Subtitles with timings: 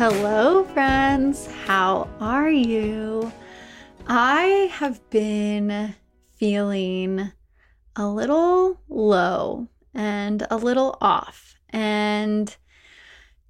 [0.00, 1.46] Hello, friends.
[1.66, 3.30] How are you?
[4.06, 5.94] I have been
[6.36, 7.30] feeling
[7.96, 12.56] a little low and a little off, and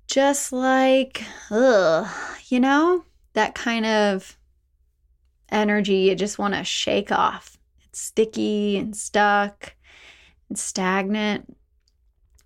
[0.08, 1.22] just like,
[1.52, 2.08] ugh,
[2.48, 4.36] you know, that kind of
[5.50, 7.58] energy you just want to shake off.
[7.84, 9.76] It's sticky and stuck
[10.48, 11.56] and stagnant.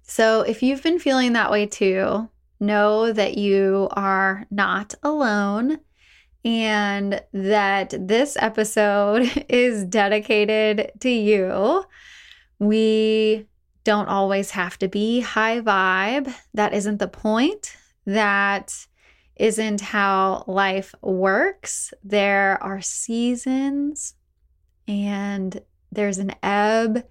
[0.02, 2.28] So, if you've been feeling that way too,
[2.66, 5.78] know that you are not alone
[6.44, 11.84] and that this episode is dedicated to you.
[12.58, 13.46] We
[13.84, 16.34] don't always have to be high vibe.
[16.54, 17.76] That isn't the point.
[18.06, 18.74] That
[19.36, 21.92] isn't how life works.
[22.02, 24.14] There are seasons
[24.86, 27.04] and there's an ebb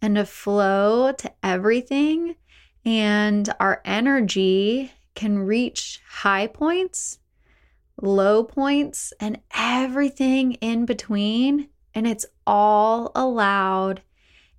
[0.00, 2.36] and a flow to everything
[2.84, 7.18] and our energy can reach high points,
[8.00, 11.68] low points, and everything in between.
[11.94, 14.02] And it's all allowed.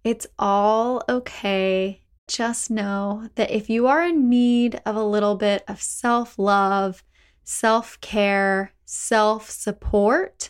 [0.03, 2.01] It's all okay.
[2.27, 7.03] Just know that if you are in need of a little bit of self love,
[7.45, 10.49] self care, self support,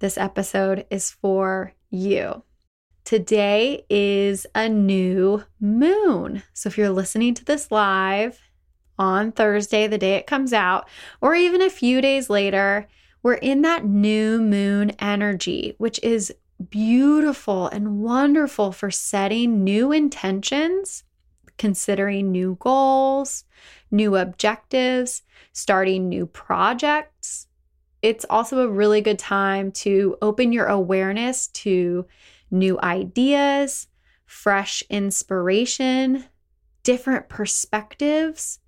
[0.00, 2.42] this episode is for you.
[3.04, 6.42] Today is a new moon.
[6.52, 8.40] So if you're listening to this live
[8.98, 10.88] on Thursday, the day it comes out,
[11.20, 12.88] or even a few days later,
[13.22, 16.32] we're in that new moon energy, which is
[16.70, 21.04] beautiful and wonderful for setting new intentions,
[21.58, 23.44] considering new goals,
[23.90, 25.22] new objectives,
[25.52, 27.46] starting new projects.
[28.02, 32.06] It's also a really good time to open your awareness to
[32.50, 33.88] new ideas,
[34.24, 36.24] fresh inspiration,
[36.82, 38.60] different perspectives.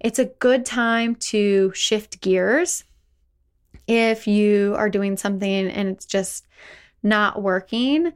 [0.00, 2.84] It's a good time to shift gears.
[3.86, 6.46] If you are doing something and it's just
[7.02, 8.12] not working,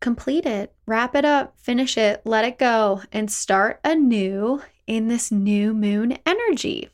[0.00, 5.32] complete it, wrap it up, finish it, let it go, and start anew in this
[5.32, 6.90] new moon energy.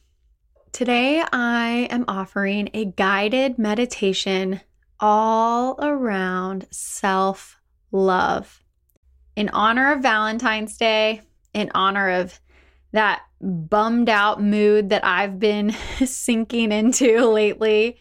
[0.72, 4.60] Today, I am offering a guided meditation
[4.98, 7.60] all around self
[7.90, 8.62] love.
[9.36, 11.20] In honor of Valentine's Day,
[11.52, 12.40] in honor of
[12.92, 15.70] that bummed out mood that I've been
[16.04, 17.98] sinking into lately,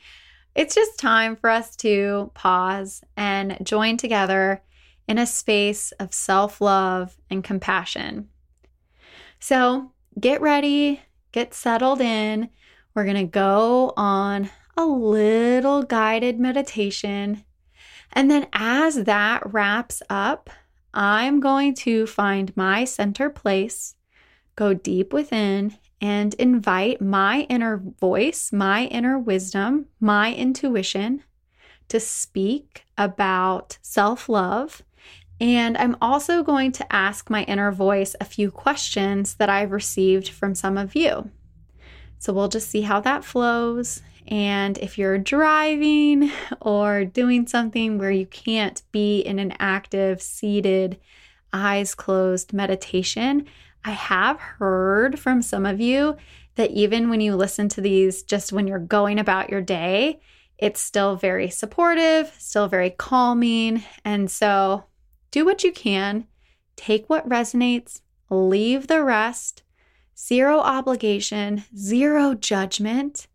[0.55, 4.61] it's just time for us to pause and join together
[5.07, 8.29] in a space of self love and compassion.
[9.39, 11.01] So get ready,
[11.31, 12.49] get settled in.
[12.93, 17.43] We're going to go on a little guided meditation
[18.13, 20.49] and then as that wraps up,
[20.93, 23.95] I'm going to find my center place,
[24.61, 31.23] go deep within, and invite my inner voice, my inner wisdom, my intuition
[31.87, 34.83] to speak about self love.
[35.39, 40.29] And I'm also going to ask my inner voice a few questions that I've received
[40.29, 41.31] from some of you.
[42.19, 48.11] So we'll just see how that flows and if you're driving or doing something where
[48.11, 50.99] you can't be in an active, seated,
[51.51, 53.47] eyes closed meditation,
[53.83, 56.17] I have heard from some of you
[56.55, 60.19] that even when you listen to these, just when you're going about your day,
[60.57, 63.83] it's still very supportive, still very calming.
[64.05, 64.83] And so
[65.31, 66.27] do what you can,
[66.75, 69.63] take what resonates, leave the rest,
[70.17, 73.27] zero obligation, zero judgment.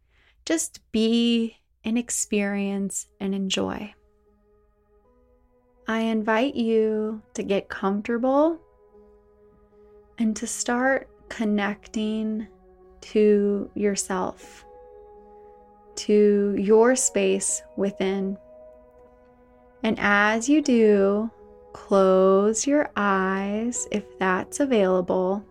[0.45, 3.93] Just be and experience and enjoy.
[5.89, 8.61] I invite you to get comfortable
[10.19, 12.47] and to start connecting
[13.01, 14.65] to yourself,
[15.97, 18.37] to your space within.
[19.83, 21.31] And as you do,
[21.73, 25.45] close your eyes if that's available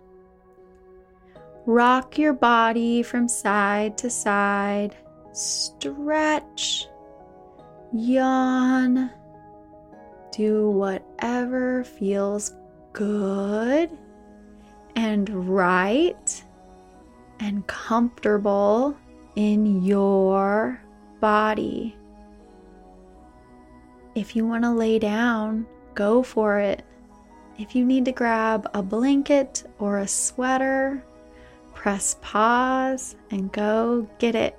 [1.68, 4.96] Rock your body from side to side.
[5.32, 6.88] Stretch.
[7.92, 9.10] Yawn.
[10.32, 12.54] Do whatever feels
[12.94, 13.90] good.
[14.96, 16.44] And right
[17.40, 18.98] and comfortable
[19.36, 20.82] in your
[21.20, 21.96] body.
[24.16, 26.84] If you want to lay down, go for it.
[27.58, 31.04] If you need to grab a blanket or a sweater,
[31.74, 34.58] press pause and go get it.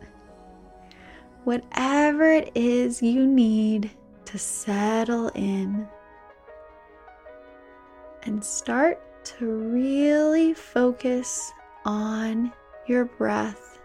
[1.45, 3.91] Whatever it is you need
[4.27, 5.87] to settle in
[8.25, 11.53] and start to really focus
[11.85, 12.53] on
[12.87, 13.81] your breath.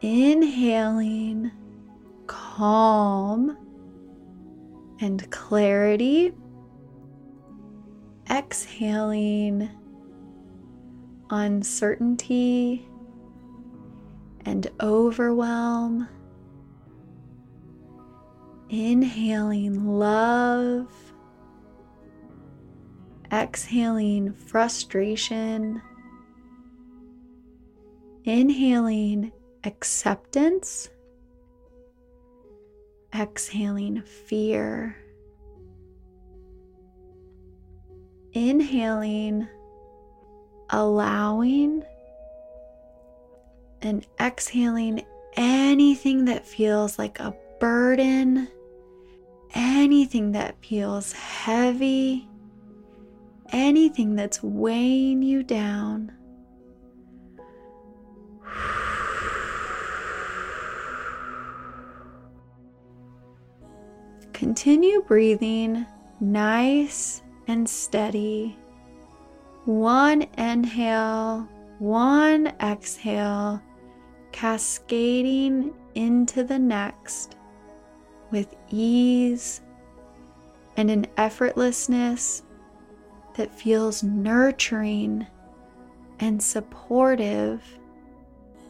[0.00, 1.50] Inhaling
[2.28, 3.56] calm
[5.00, 6.32] and clarity.
[8.30, 9.68] Exhaling
[11.30, 12.88] uncertainty
[14.44, 16.08] and overwhelm.
[18.68, 21.09] Inhaling love.
[23.32, 25.82] Exhaling frustration.
[28.24, 29.32] Inhaling
[29.64, 30.88] acceptance.
[33.14, 34.96] Exhaling fear.
[38.32, 39.48] Inhaling
[40.72, 41.82] allowing
[43.82, 45.04] and exhaling
[45.36, 48.48] anything that feels like a burden,
[49.54, 52.28] anything that feels heavy,
[53.52, 56.12] anything that's weighing you down.
[64.32, 65.86] Continue breathing
[66.20, 68.58] nice and steady.
[69.64, 71.48] One inhale,
[71.78, 73.62] one exhale,
[74.32, 77.36] cascading into the next
[78.30, 79.60] with ease
[80.76, 82.42] and an effortlessness
[83.40, 85.26] that feels nurturing
[86.18, 87.62] and supportive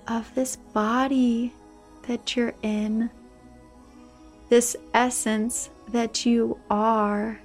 [0.06, 1.52] of this body
[2.06, 3.10] that you're in,
[4.48, 7.40] this essence that you are,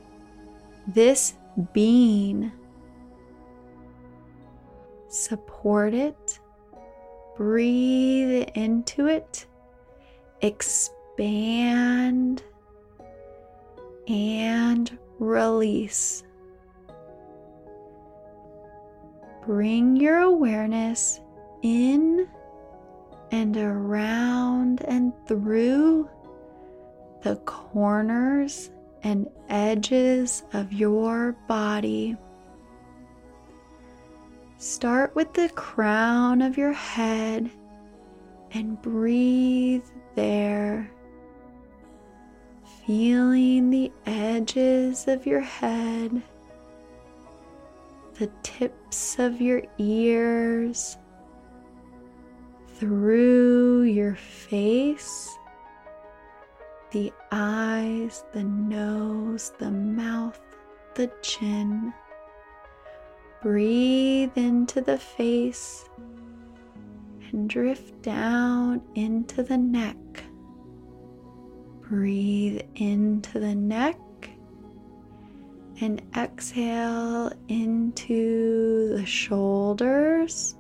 [0.86, 1.34] this
[1.74, 2.52] being
[5.10, 6.40] support it,
[7.36, 9.48] breathe into it,
[10.42, 12.44] expand,
[14.08, 16.24] and release.
[19.46, 21.20] Bring your awareness
[21.62, 22.28] in
[23.32, 26.10] and around and through
[27.22, 28.72] the corners
[29.04, 32.18] and edges of your body.
[34.58, 37.52] Start with the crown of your head
[38.52, 40.90] and breathe there,
[42.88, 46.24] feeling the edges of your head,
[48.16, 50.98] the tips of your ears,
[52.76, 55.38] through your face,
[56.92, 60.40] the eyes, the nose, the mouth,
[60.96, 61.94] the chin.
[63.42, 65.86] Breathe into the face
[67.32, 69.98] and drift down into the neck.
[71.82, 74.00] Breathe into the neck
[75.82, 80.56] and exhale into the shoulders.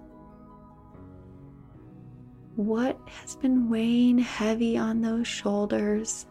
[2.55, 6.25] What has been weighing heavy on those shoulders?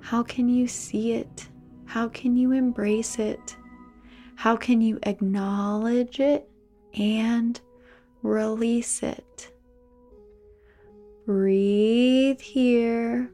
[0.00, 1.48] How can you see it?
[1.86, 3.56] How can you embrace it?
[4.36, 6.48] How can you acknowledge it
[6.94, 7.60] and
[8.22, 9.52] release it?
[11.26, 13.33] Breathe here.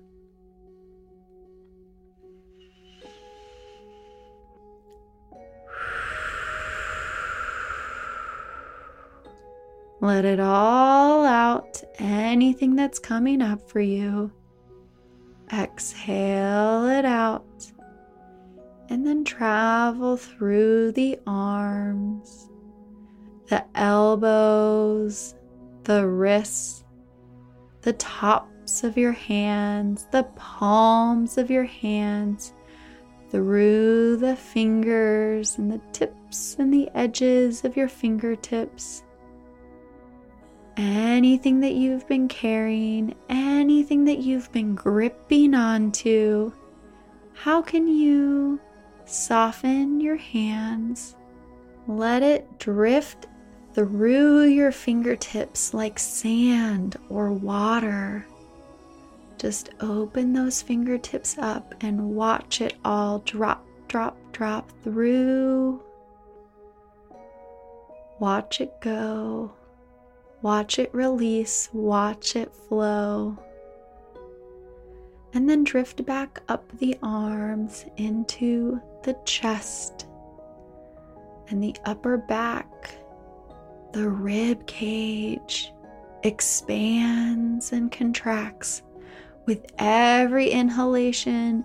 [10.00, 14.32] Let it all out, anything that's coming up for you.
[15.52, 17.72] Exhale it out
[18.90, 22.48] and then travel through the arms,
[23.48, 25.34] the elbows,
[25.84, 26.84] the wrists,
[27.82, 32.52] the tops of your hands, the palms of your hands,
[33.30, 39.04] through the fingers and the tips and the edges of your fingertips.
[40.82, 46.52] Anything that you've been carrying, anything that you've been gripping onto,
[47.34, 48.58] how can you
[49.10, 51.16] Soften your hands.
[51.88, 53.26] Let it drift
[53.74, 58.24] through your fingertips like sand or water.
[59.36, 65.82] Just open those fingertips up and watch it all drop, drop, drop through
[68.20, 69.50] Watch it go.
[70.42, 71.68] Watch it release.
[71.72, 73.36] Watch it flow.
[75.32, 80.06] And then drift back up the arms into the chest
[81.48, 82.94] and the upper back,
[83.92, 85.72] the rib cage
[86.22, 88.82] expands and contracts
[89.46, 91.64] with every inhalation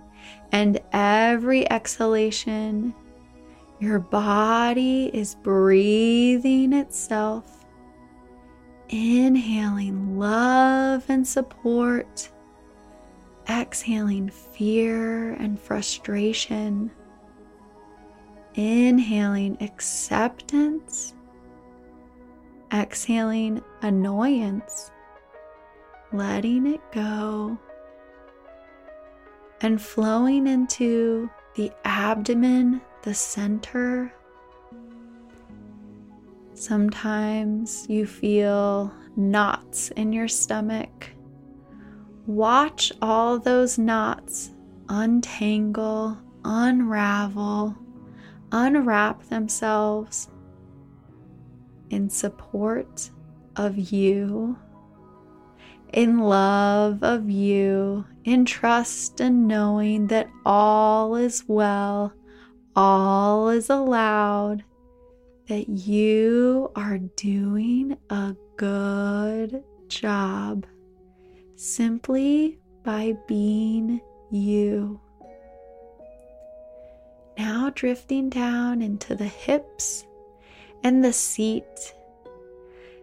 [0.52, 2.94] and every exhalation.
[3.78, 7.55] Your body is breathing itself,
[8.88, 12.30] inhaling love and support,
[13.48, 16.90] exhaling fear and frustration,
[18.54, 21.12] inhaling acceptance.
[22.74, 24.90] Exhaling annoyance,
[26.12, 27.56] letting it go,
[29.60, 34.12] and flowing into the abdomen, the center.
[36.56, 41.10] Sometimes you feel knots in your stomach.
[42.26, 44.52] Watch all those knots
[44.88, 47.76] untangle, unravel,
[48.52, 50.30] unwrap themselves
[51.90, 53.10] in support
[53.56, 54.56] of you,
[55.92, 62.14] in love of you, in trust and knowing that all is well,
[62.74, 64.64] all is allowed,
[65.48, 70.66] that you are doing a good job
[71.54, 74.00] simply by being
[74.30, 75.00] you.
[77.38, 80.04] Now drifting down into the hips
[80.82, 81.94] and the seat,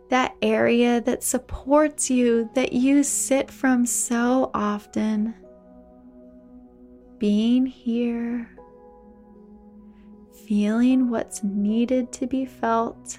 [0.10, 5.34] that area that supports you that you sit from so often.
[7.20, 8.50] Being here,
[10.48, 13.18] feeling what's needed to be felt,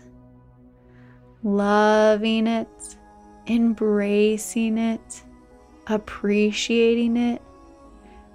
[1.43, 2.97] loving it,
[3.47, 5.23] embracing it,
[5.87, 7.43] appreciating it,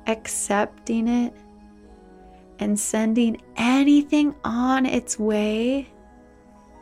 [0.08, 1.34] accepting it,
[2.60, 5.88] and sending anything on its way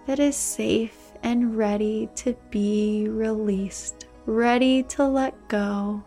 [0.07, 6.03] that is safe and ready to be released, ready to let go.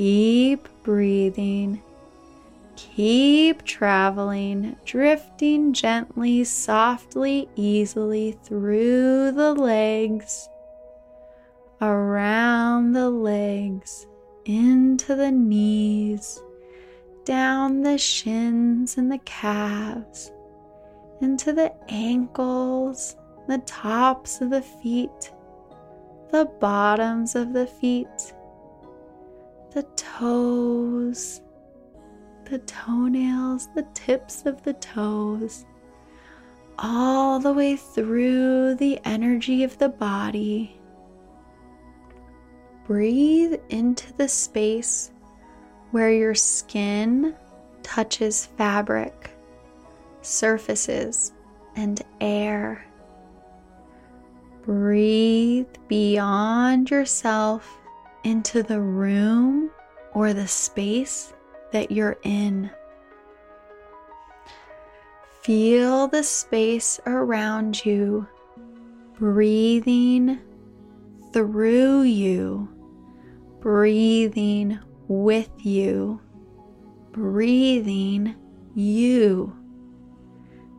[0.00, 1.82] Keep breathing.
[2.74, 10.48] Keep traveling, drifting gently, softly, easily through the legs,
[11.82, 14.06] around the legs,
[14.46, 16.42] into the knees,
[17.26, 20.32] down the shins and the calves,
[21.20, 23.16] into the ankles,
[23.48, 25.30] the tops of the feet,
[26.30, 28.32] the bottoms of the feet,
[29.72, 31.40] the toes,
[32.50, 35.64] the toenails, the tips of the toes,
[36.78, 40.80] all the way through the energy of the body
[42.90, 45.12] breathe into the space
[45.92, 47.32] where your skin
[47.84, 49.30] touches fabric,
[50.22, 51.30] surfaces,
[51.76, 52.84] and air.
[54.64, 57.78] Breathe beyond yourself
[58.24, 59.70] into the room
[60.12, 61.32] or the space
[61.72, 62.70] that you're in.
[65.42, 68.26] Feel the space around you
[69.18, 70.38] breathing
[71.32, 72.68] through you
[73.60, 76.20] breathing with you,
[77.12, 78.34] breathing
[78.74, 79.54] you.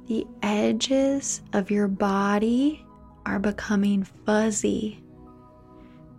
[0.08, 2.86] The edges of your body
[3.26, 5.01] are becoming fuzzy.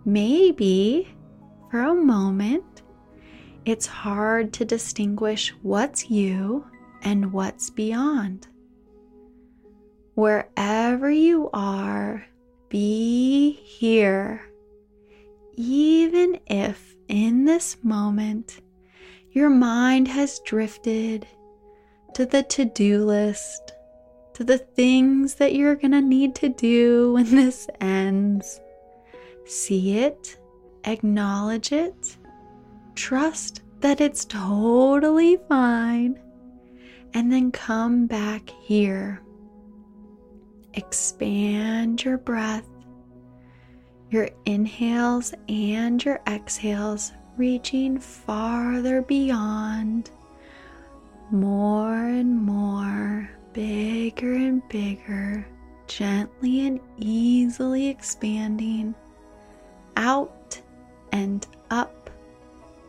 [0.05, 1.07] Maybe
[1.71, 2.81] for a moment
[3.65, 6.65] it's hard to distinguish what's you
[7.01, 8.47] and what's beyond.
[10.15, 12.25] Wherever you are,
[12.69, 14.41] be here
[15.55, 18.61] even if in this moment
[19.31, 21.27] your mind has drifted
[22.13, 23.73] to the to do list,
[24.33, 28.59] to the things that you're going to need to do when this ends.
[29.45, 30.37] See it,
[30.85, 32.17] acknowledge it,
[32.95, 36.19] trust that it's totally fine,
[37.13, 39.21] and then come back here.
[40.73, 42.67] Expand your breath.
[44.09, 50.11] Your inhales and your exhales reaching farther beyond,
[51.31, 55.45] more and more, bigger and bigger,
[55.87, 58.95] gently and easily expanding
[59.95, 60.61] out
[61.11, 62.09] and up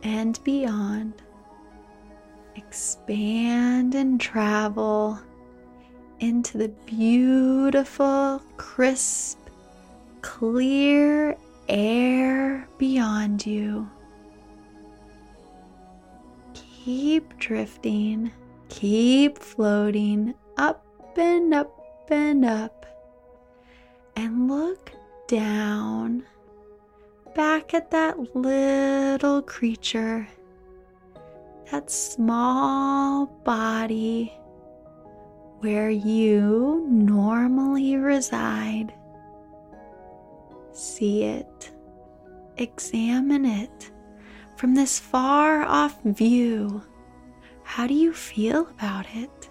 [0.03, 1.13] and beyond.
[2.55, 5.19] Expand and travel
[6.19, 9.39] into the beautiful, crisp,
[10.21, 11.35] clear
[11.67, 13.89] air beyond you.
[16.53, 18.31] Keep drifting,
[18.69, 20.85] keep floating up
[21.17, 22.85] and up and up,
[24.15, 24.91] and look
[25.27, 26.23] down
[27.35, 30.27] back at that little creature,
[31.71, 34.33] that small body
[35.59, 38.93] where you normally reside.
[40.71, 41.71] See it,
[42.57, 43.91] examine it
[44.55, 46.81] from this far off view.
[47.63, 49.49] How do you feel about it?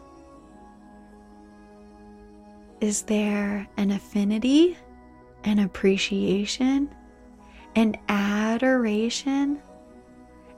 [2.80, 4.78] Is there an affinity,
[5.44, 6.88] an appreciation,
[7.76, 9.60] an adoration,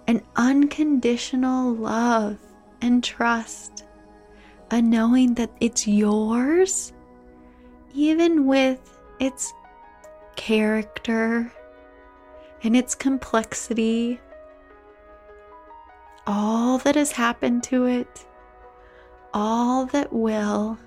[0.06, 2.38] an unconditional love
[2.80, 3.84] and trust,
[4.70, 6.92] a knowing that it's yours,
[7.94, 9.52] even with its
[10.36, 11.50] character
[12.62, 14.20] and its complexity,
[16.26, 18.26] all that has happened to it,
[19.32, 20.78] all that will,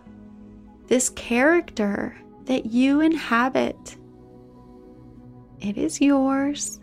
[0.87, 3.95] this character that you inhabit
[5.61, 6.79] it is yours,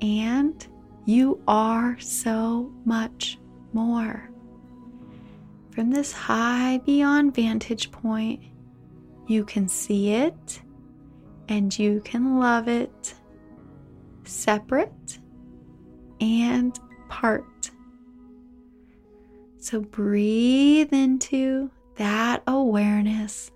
[0.00, 0.66] and
[1.04, 3.38] you are so much
[3.72, 4.30] more.
[5.70, 8.42] From this high beyond vantage point,
[9.26, 10.60] you can see it
[11.48, 13.14] and you can love it
[14.24, 15.18] separate
[16.20, 17.70] and part.
[19.58, 23.50] So breathe into that awareness,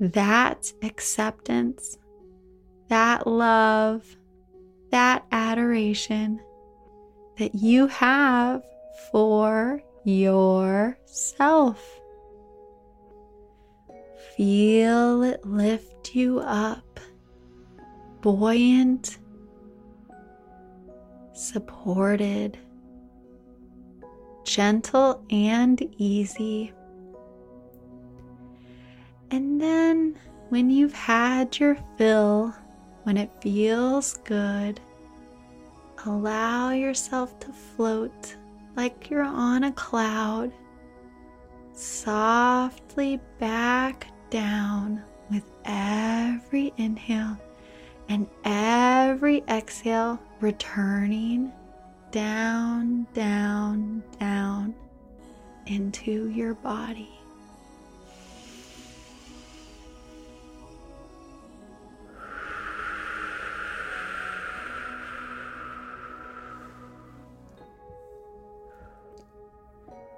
[0.00, 1.98] that acceptance
[2.88, 4.04] that love,
[4.90, 6.40] that adoration
[7.38, 8.62] that you have
[9.10, 11.82] for yourself.
[14.36, 17.00] Feel it lift you up,
[18.20, 19.18] buoyant,
[21.32, 22.58] supported,
[24.44, 26.72] gentle, and easy.
[29.30, 30.18] And then,
[30.50, 32.54] when you've had your fill
[33.04, 34.80] when it feels good,
[36.06, 38.36] allow yourself to float
[38.76, 40.52] like you're on a cloud,
[41.72, 47.38] softly back down with every inhale
[48.08, 51.52] and every exhale, returning
[52.10, 54.74] down, down, down
[55.66, 57.10] into your body.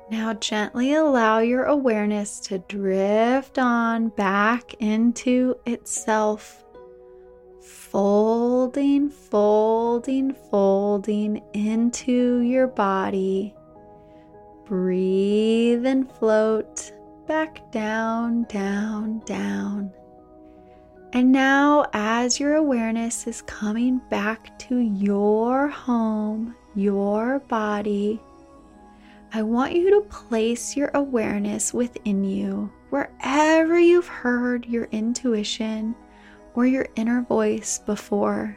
[0.09, 6.65] Now, gently allow your awareness to drift on back into itself,
[7.61, 13.53] folding, folding, folding into your body.
[14.65, 16.93] Breathe and float
[17.27, 19.93] back down, down, down.
[21.13, 28.21] And now, as your awareness is coming back to your home, your body,
[29.37, 35.95] I want you to place your awareness within you, wherever you've heard your intuition
[36.55, 38.57] or your inner voice before.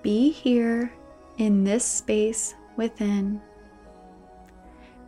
[0.00, 0.90] Be here
[1.36, 3.42] in this space within.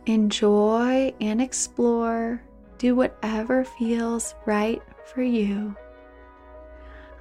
[0.05, 2.39] Enjoy and explore.
[2.77, 5.75] Do whatever feels right for you.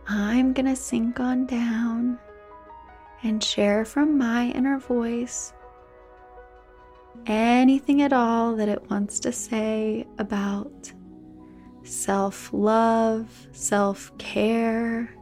[0.07, 2.19] I'm going to sink on down
[3.23, 5.55] and share from my inner voice
[7.27, 10.93] anything at all that it wants to say about
[11.83, 15.12] self love, self care.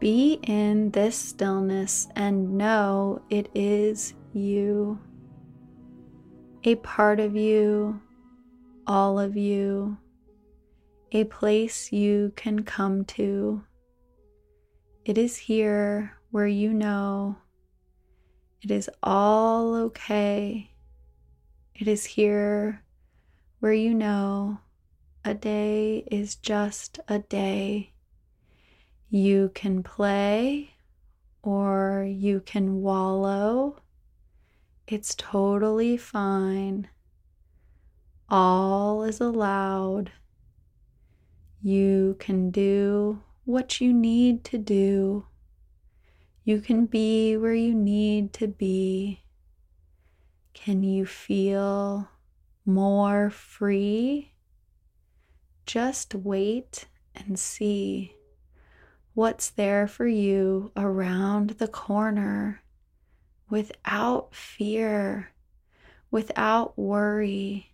[0.00, 4.98] Be in this stillness and know it is you,
[6.64, 8.00] a part of you,
[8.86, 9.96] all of you
[11.14, 13.62] a place you can come to.
[15.04, 17.36] It is here where you know
[18.60, 20.72] it is all okay.
[21.76, 22.82] It is here
[23.60, 24.58] where you know
[25.24, 27.92] a day is just a day.
[29.08, 30.70] You can play
[31.44, 33.76] or you can wallow.
[34.88, 36.88] It's totally fine.
[38.28, 40.10] all is allowed.
[41.66, 45.24] You can do what you need to do.
[46.44, 49.22] You can be where you need to be.
[50.52, 52.10] Can you feel
[52.66, 54.32] more free?
[55.64, 58.14] Just wait and see
[59.14, 62.60] what's there for you around the corner
[63.48, 65.30] without fear,
[66.10, 67.72] without worry.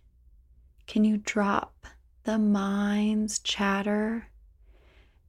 [0.87, 1.87] Can you drop
[2.23, 4.27] the mind's chatter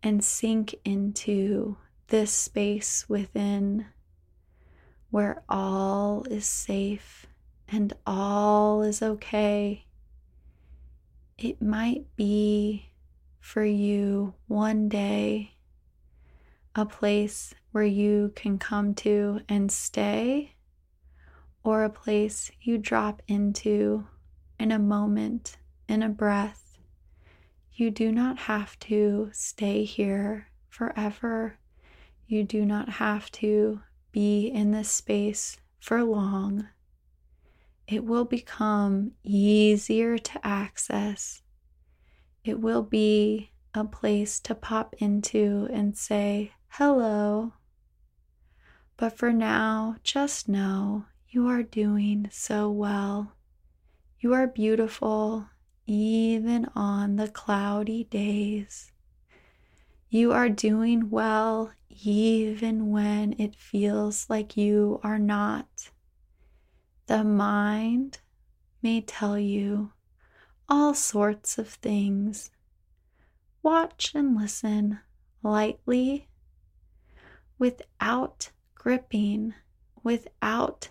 [0.02, 1.76] and sink into
[2.08, 3.86] this space within
[5.10, 7.26] where all is safe
[7.68, 9.86] and all is okay?
[11.38, 12.90] It might be
[13.40, 15.54] for you one day
[16.74, 20.54] a place where you can come to and stay,
[21.62, 24.06] or a place you drop into
[24.58, 25.56] in a moment,
[25.88, 26.71] in a breath.
[27.82, 31.58] You do not have to stay here forever.
[32.28, 33.80] You do not have to
[34.12, 36.68] be in this space for long.
[37.88, 41.42] It will become easier to access.
[42.44, 47.54] It will be a place to pop into and say, hello.
[48.96, 53.32] But for now, just know you are doing so well.
[54.20, 55.48] You are beautiful
[55.86, 58.92] even on the cloudy days.
[60.08, 65.90] You are doing well even when it feels like you are not.
[67.06, 68.20] The mind
[68.82, 69.92] may tell you
[70.68, 72.50] all sorts of things.
[73.62, 75.00] Watch and listen
[75.42, 76.28] lightly
[77.58, 79.54] without gripping,
[80.02, 80.90] without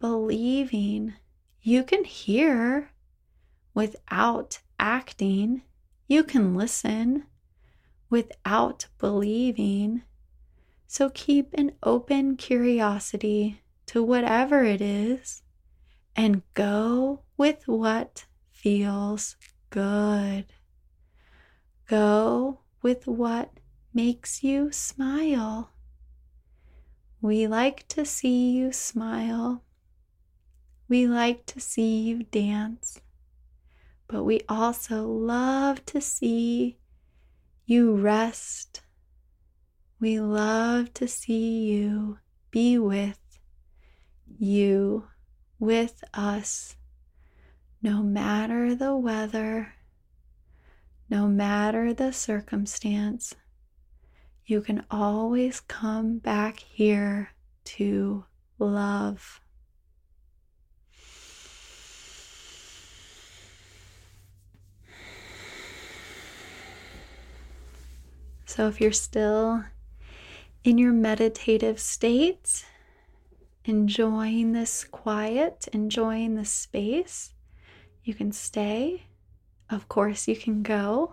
[0.00, 1.14] believing.
[1.62, 2.90] You can hear
[3.78, 5.62] without acting.
[6.08, 7.22] You can listen
[8.10, 10.02] without believing.
[10.88, 15.44] So keep an open curiosity to whatever it is
[16.16, 19.36] and go with what feels
[19.70, 20.46] good.
[21.86, 23.60] Go with what
[23.94, 25.70] makes you smile.
[27.20, 29.62] We like to see you smile.
[30.88, 33.00] We like to see you dance.
[34.08, 36.78] But we also love to see
[37.66, 38.80] you rest.
[40.00, 42.18] We love to see you
[42.50, 43.20] be with
[44.38, 45.04] you,
[45.58, 46.76] with us,
[47.82, 49.74] no matter the weather,
[51.10, 53.34] no matter the circumstance
[54.48, 57.32] you can always come back here
[57.64, 58.24] to
[58.58, 59.42] love.
[68.48, 69.62] So, if you're still
[70.64, 72.64] in your meditative state,
[73.66, 77.34] enjoying this quiet, enjoying this space,
[78.04, 79.02] you can stay.
[79.68, 81.12] Of course, you can go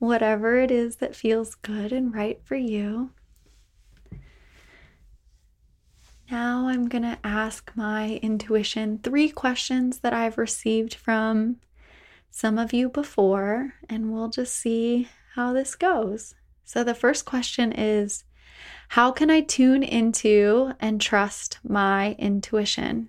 [0.00, 3.12] whatever it is that feels good and right for you.
[6.28, 11.60] Now I'm going to ask my intuition three questions that I've received from
[12.32, 16.34] some of you before, and we'll just see how this goes.
[16.68, 18.24] So, the first question is
[18.88, 23.08] How can I tune into and trust my intuition?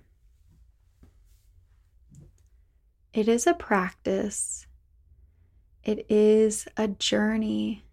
[3.12, 4.66] It is a practice
[5.84, 7.84] it is a journey.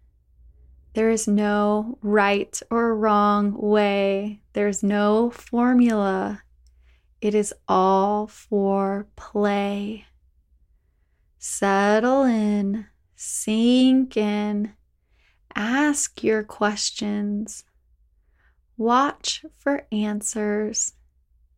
[0.94, 6.44] There is no right or wrong way, there's no formula.
[7.20, 10.06] It is all for play.
[11.38, 14.72] Settle in, sink in,
[15.54, 17.64] ask your questions,
[18.76, 20.94] watch for answers.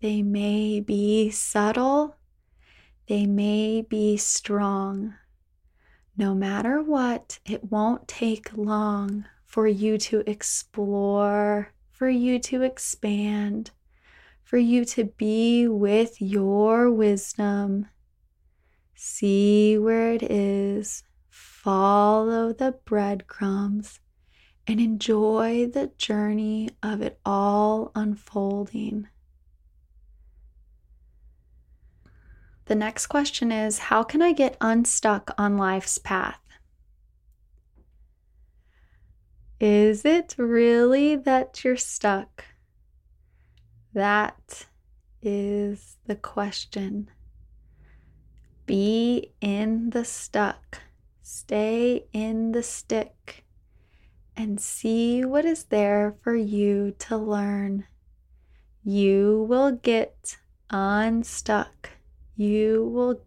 [0.01, 2.17] They may be subtle,
[3.07, 5.15] they may be strong.
[6.17, 13.71] No matter what, it won't take long for you to explore, for you to expand,
[14.43, 17.87] for you to be with your wisdom.
[18.95, 21.03] See where it is,
[21.63, 24.01] follow the breadcrumbs,
[24.67, 29.09] and enjoy the journey of it all unfolding.
[32.65, 36.41] The next question is How can I get unstuck on life's path?
[39.61, 42.45] Is it really that you're stuck?
[43.93, 44.67] That
[45.21, 47.11] is the question.
[48.65, 50.79] Be in the stuck.
[51.33, 53.45] Stay in the stick
[54.37, 57.87] and see what is there for you to learn.
[58.83, 60.39] You will get
[60.71, 61.91] unstuck.
[62.35, 63.23] You will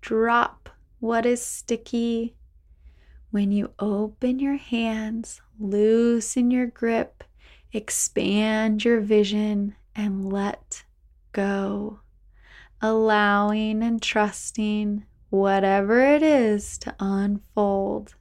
[0.00, 0.68] drop
[1.00, 2.36] what is sticky.
[3.32, 7.24] When you open your hands, loosen your grip,
[7.72, 10.84] expand your vision, and let
[11.32, 11.98] go.
[12.80, 18.14] Allowing and trusting whatever it is to unfold.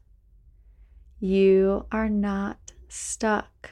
[1.20, 3.72] You are not stuck.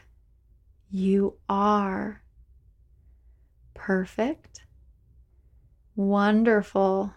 [0.89, 2.23] You are
[3.73, 4.63] perfect,
[5.95, 7.13] wonderful,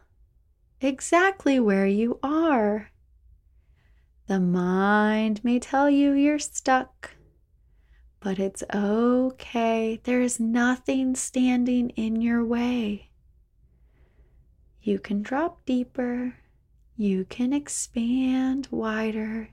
[0.80, 2.90] exactly where you are.
[4.26, 7.16] The mind may tell you you're stuck,
[8.20, 10.00] but it's okay.
[10.04, 13.09] There's nothing standing in your way.
[14.82, 16.34] You can drop deeper,
[16.96, 19.50] you can expand wider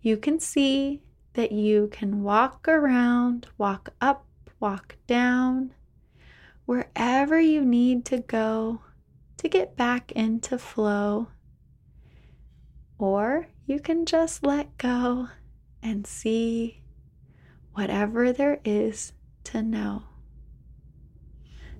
[0.00, 1.02] you can see
[1.34, 4.26] that you can walk around, walk up,
[4.60, 5.74] walk down,
[6.66, 8.80] wherever you need to go
[9.38, 11.28] to get back into flow.
[12.98, 15.28] Or you can just let go
[15.82, 16.82] and see
[17.72, 19.12] whatever there is
[19.44, 20.04] to know.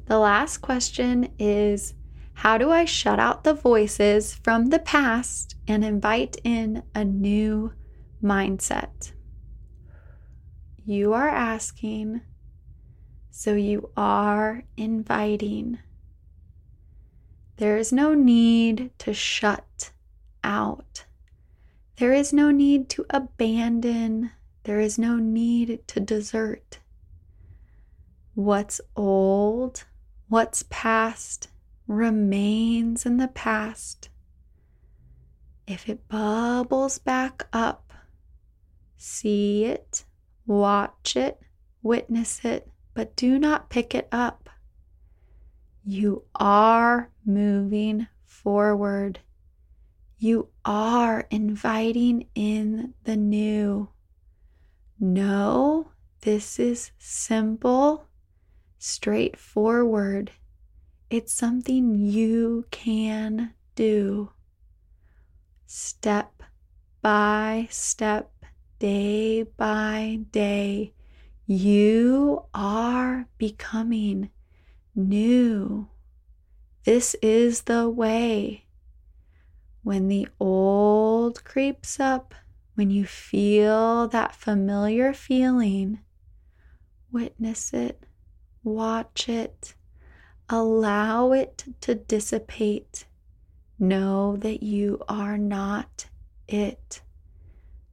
[0.06, 1.94] The last question is
[2.38, 7.72] How do I shut out the voices from the past and invite in a new
[8.22, 9.10] mindset.
[10.84, 12.20] You are asking,
[13.32, 15.80] so you are inviting.
[17.56, 19.90] There is no need to shut
[20.44, 21.06] out.
[21.96, 24.30] There is no need to abandon.
[24.62, 26.78] There is no need to desert.
[28.34, 29.82] What's old,
[30.28, 31.48] what's past,
[31.88, 34.10] remains in the past.
[35.66, 37.88] If it bubbles back up,
[39.00, 40.04] See it,
[40.44, 41.40] watch it,
[41.82, 44.50] witness it, but do not pick it up.
[45.84, 49.20] You are moving forward.
[50.18, 53.90] You are inviting in the new.
[54.98, 58.08] No, this is simple,
[58.78, 60.32] straightforward.
[61.10, 64.30] It's something you can do.
[65.64, 66.42] Step
[67.00, 68.30] by step
[68.78, 70.92] day by day,
[71.46, 74.28] you are becoming
[74.94, 75.88] new.
[76.84, 78.66] This is the way.
[79.82, 82.34] When the old creeps up,
[82.74, 86.00] when you feel that familiar feeling,
[87.10, 88.04] witness it,
[88.62, 89.74] watch it,
[90.48, 93.04] allow it to dissipate.
[93.78, 96.06] Know that you are not
[96.48, 97.02] it.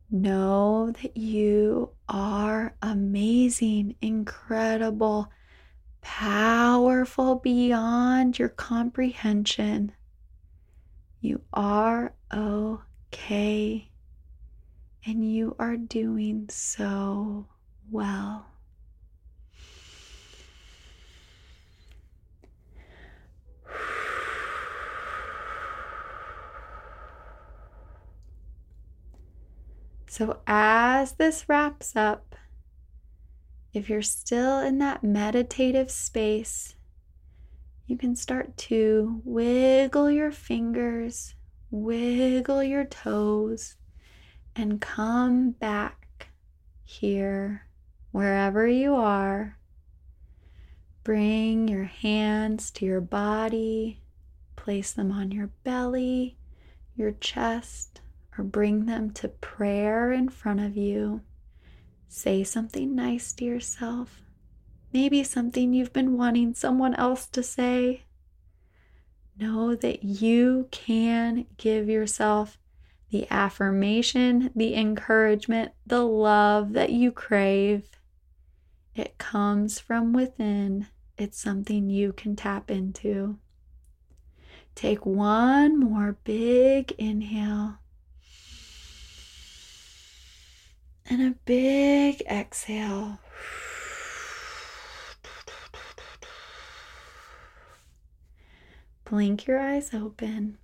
[0.10, 5.32] Know that you are amazing, incredible,
[6.02, 9.92] powerful beyond your comprehension.
[11.22, 13.90] You are okay,
[15.06, 17.48] and you are doing so
[17.90, 18.55] well.
[30.18, 32.38] So, as this wraps up,
[33.74, 36.76] if you're still in that meditative space,
[37.86, 41.36] you can start to wiggle your fingers,
[41.70, 43.76] wiggle your toes,
[44.56, 46.30] and come back
[46.86, 47.68] here,
[48.14, 49.58] wherever you are.
[51.04, 54.00] Bring your hands to your body,
[54.56, 56.38] place them on your belly,
[56.96, 58.00] your chest,
[58.38, 61.22] or bring them to prayer in front of you.
[62.08, 64.22] Say something nice to yourself.
[64.94, 68.04] Maybe something you've been wanting someone else to say.
[69.38, 72.58] Know that you can give yourself
[73.10, 77.90] the affirmation, the encouragement, the love that you crave.
[78.96, 83.38] It comes from within, it's something you can tap into.
[84.74, 87.80] Take one more big inhale.
[91.08, 93.20] And a big exhale.
[99.06, 100.58] Blink your eyes open.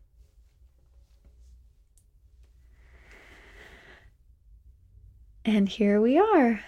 [5.46, 6.62] And here we are.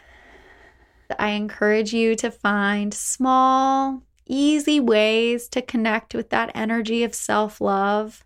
[1.19, 7.59] I encourage you to find small, easy ways to connect with that energy of self
[7.59, 8.23] love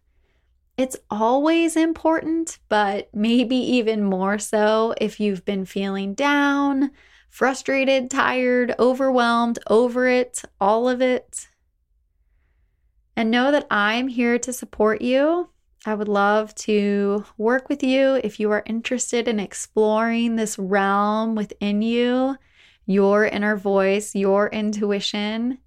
[0.78, 6.92] It's always important, but maybe even more so if you've been feeling down,
[7.30, 11.48] frustrated, tired, overwhelmed, over it, all of it.
[13.16, 15.50] And know that I'm here to support you.
[15.88, 21.34] I would love to work with you if you are interested in exploring this realm
[21.34, 22.38] within you,
[22.86, 25.58] your inner voice, your intuition.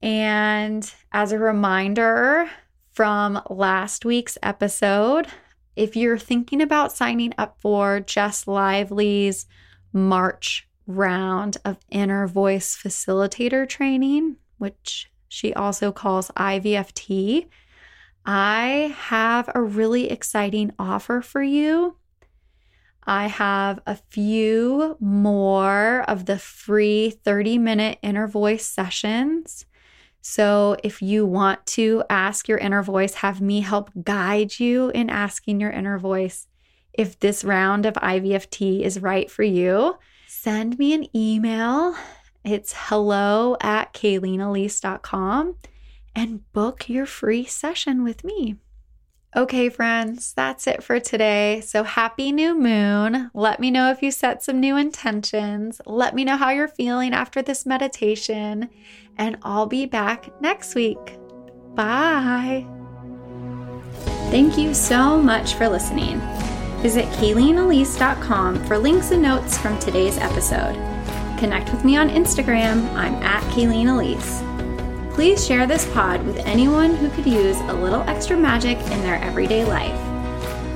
[0.00, 2.48] And as a reminder
[2.92, 5.26] from last week's episode,
[5.76, 9.46] if you're thinking about signing up for Jess Lively's
[9.92, 17.46] March round of inner voice facilitator training, which she also calls IVFT,
[18.26, 21.96] I have a really exciting offer for you.
[23.04, 29.64] I have a few more of the free 30 minute inner voice sessions.
[30.22, 35.10] So, if you want to ask your inner voice, have me help guide you in
[35.10, 36.46] asking your inner voice
[36.92, 41.94] if this round of IVFT is right for you, send me an email.
[42.44, 45.56] It's hello at kayleenelise.com
[46.14, 48.56] and book your free session with me.
[49.34, 51.62] Okay, friends, that's it for today.
[51.62, 53.30] So happy new moon.
[53.32, 55.80] Let me know if you set some new intentions.
[55.86, 58.68] Let me know how you're feeling after this meditation,
[59.16, 61.16] and I'll be back next week.
[61.74, 62.66] Bye.
[64.30, 66.20] Thank you so much for listening.
[66.80, 70.74] Visit KayleenElise.com for links and notes from today's episode.
[71.38, 72.86] Connect with me on Instagram.
[72.94, 74.42] I'm at Kayleen Elise.
[75.14, 79.16] Please share this pod with anyone who could use a little extra magic in their
[79.16, 80.00] everyday life.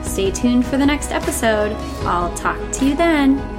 [0.07, 1.73] Stay tuned for the next episode.
[2.05, 3.56] I'll talk to you then.